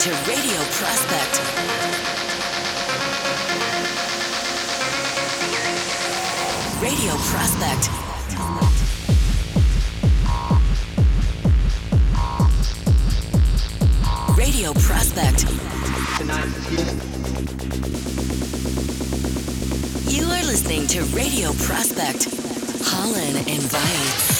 [0.00, 1.40] to Radio Prospect.
[6.80, 7.90] Radio Prospect.
[14.38, 15.44] Radio Prospect.
[20.10, 22.24] You are listening to Radio Prospect.
[22.86, 24.39] Holland invites.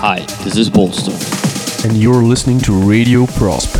[0.00, 1.12] Hi, this is Bolster.
[1.86, 3.77] and you're listening to Radio Prospect.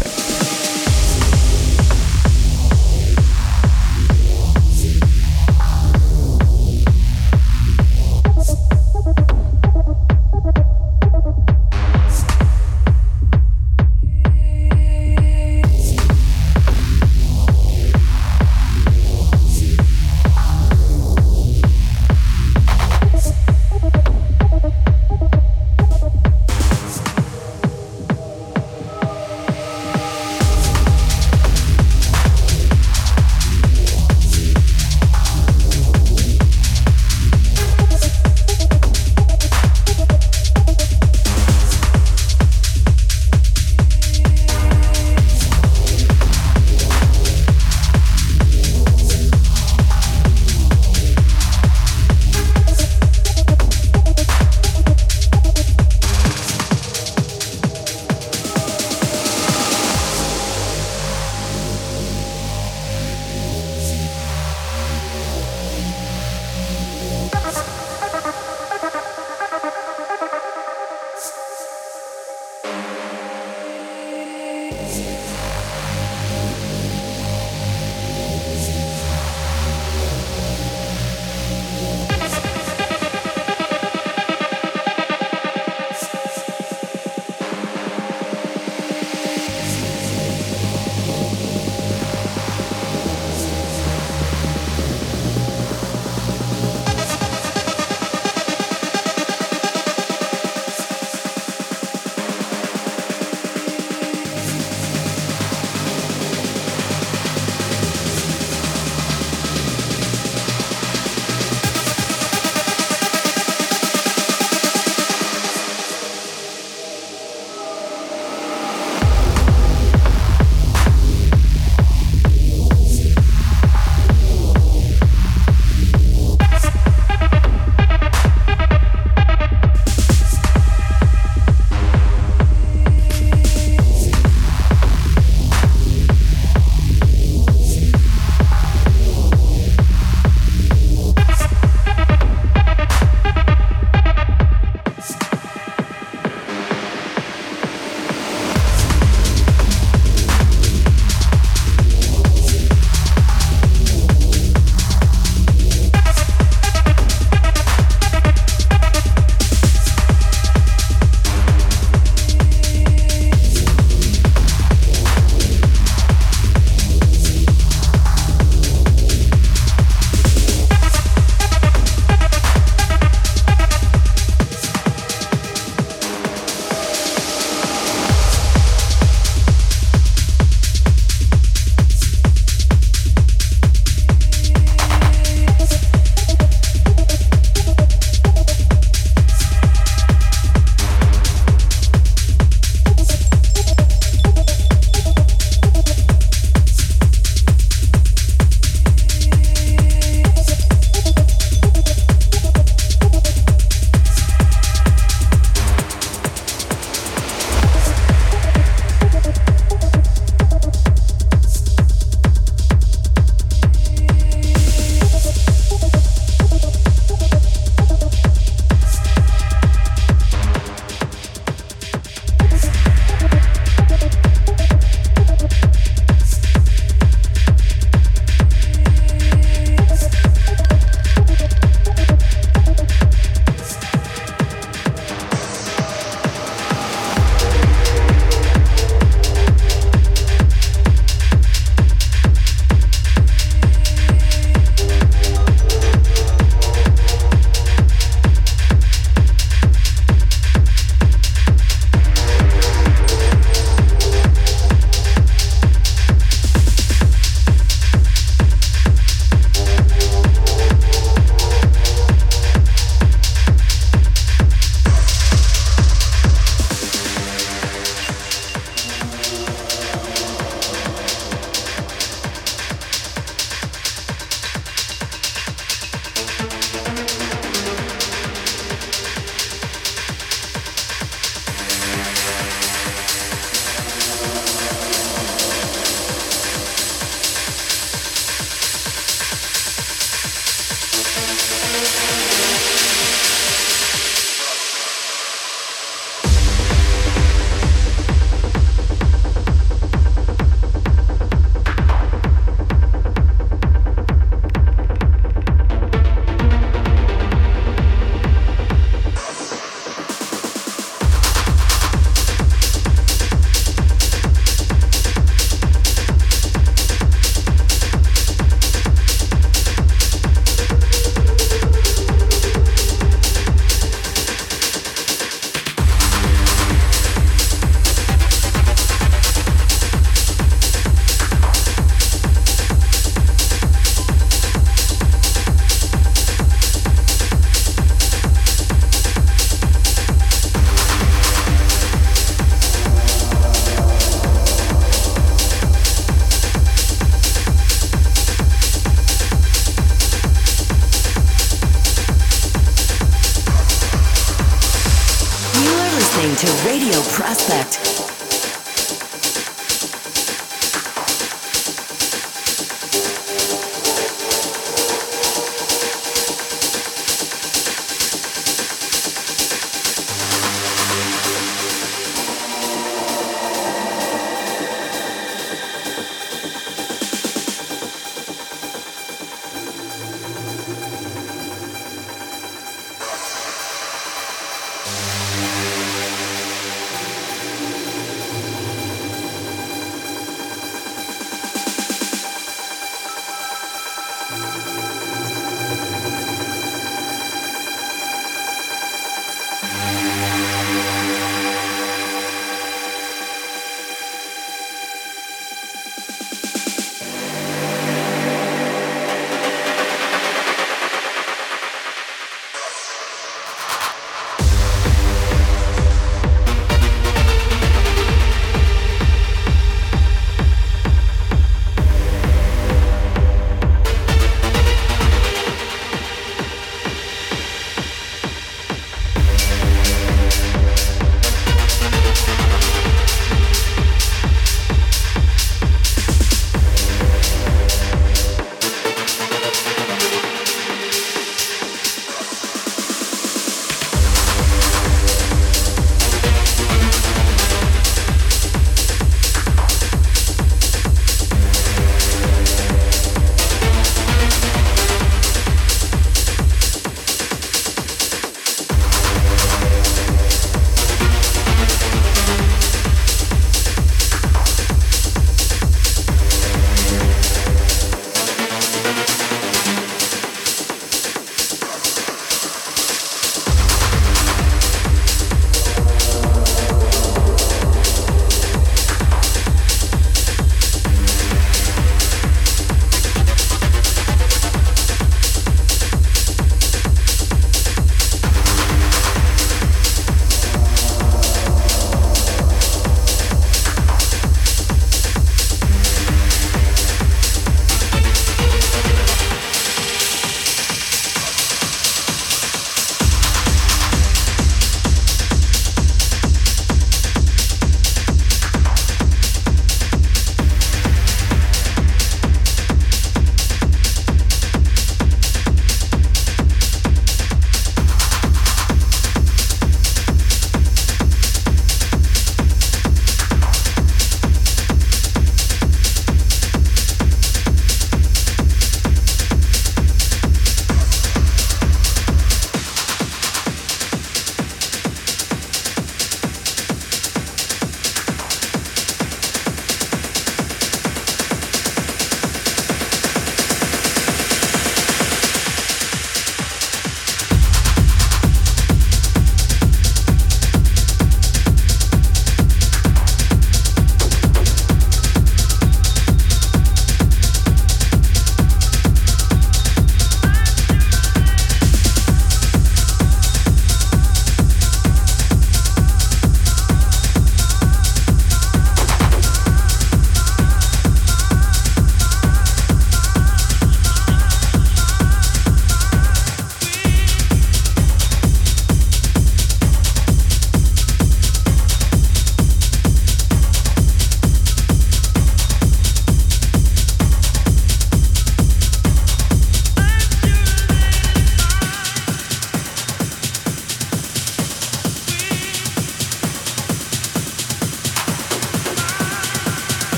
[74.91, 75.28] Yes.